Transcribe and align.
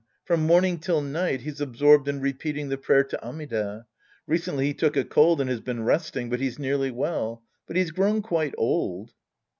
From 0.25 0.41
morning 0.47 0.79
till 0.79 1.01
night, 1.03 1.41
he's 1.41 1.61
absorbed 1.61 2.07
in 2.07 2.21
repeating 2.21 2.69
the 2.69 2.77
prayer 2.79 3.03
to 3.03 3.23
Amida. 3.23 3.85
Recently 4.25 4.65
he 4.65 4.73
took 4.73 4.97
a 4.97 5.03
cold 5.03 5.39
and's 5.39 5.59
been 5.61 5.83
resting, 5.83 6.27
but 6.27 6.39
he's 6.39 6.57
nearly 6.57 6.89
well. 6.89 7.43
But 7.67 7.75
he's 7.75 7.91
grown 7.91 8.23
quite 8.23 8.55
old. 8.57 9.13